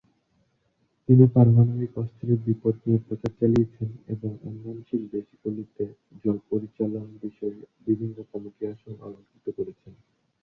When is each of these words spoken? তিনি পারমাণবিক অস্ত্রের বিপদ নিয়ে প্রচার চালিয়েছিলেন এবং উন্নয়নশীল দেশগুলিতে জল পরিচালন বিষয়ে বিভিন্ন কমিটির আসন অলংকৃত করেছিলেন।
তিনি 1.09 1.25
পারমাণবিক 1.35 1.91
অস্ত্রের 1.97 2.39
বিপদ 2.45 2.75
নিয়ে 2.83 2.99
প্রচার 3.07 3.31
চালিয়েছিলেন 3.39 3.91
এবং 4.13 4.29
উন্নয়নশীল 4.43 5.03
দেশগুলিতে 5.13 5.83
জল 6.21 6.37
পরিচালন 6.49 7.05
বিষয়ে 7.23 7.57
বিভিন্ন 7.87 8.17
কমিটির 8.31 8.71
আসন 8.73 8.95
অলংকৃত 9.01 9.45
করেছিলেন। 9.57 9.95